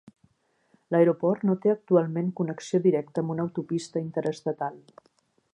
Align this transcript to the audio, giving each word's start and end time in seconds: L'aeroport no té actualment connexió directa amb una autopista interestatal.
L'aeroport 0.93 1.43
no 1.49 1.57
té 1.65 1.73
actualment 1.75 2.33
connexió 2.41 2.83
directa 2.89 3.25
amb 3.25 3.37
una 3.37 3.49
autopista 3.49 4.07
interestatal. 4.09 4.85